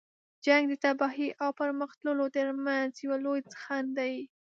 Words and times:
جنګ 0.45 0.63
د 0.69 0.73
تباهۍ 0.83 1.29
او 1.43 1.49
پرمخ 1.59 1.91
تللو 1.99 2.25
تر 2.37 2.47
منځ 2.65 2.91
یو 3.05 3.15
لوی 3.25 3.39
خنډ 3.63 3.87
دی. 3.97 4.13